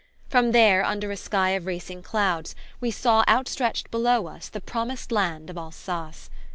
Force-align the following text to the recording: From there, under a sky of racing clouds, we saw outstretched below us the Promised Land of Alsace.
From 0.29 0.51
there, 0.51 0.83
under 0.83 1.11
a 1.11 1.15
sky 1.15 1.51
of 1.51 1.67
racing 1.67 2.01
clouds, 2.01 2.55
we 2.79 2.89
saw 2.89 3.23
outstretched 3.27 3.91
below 3.91 4.25
us 4.25 4.49
the 4.49 4.59
Promised 4.59 5.11
Land 5.11 5.47
of 5.51 5.57
Alsace. 5.59 6.31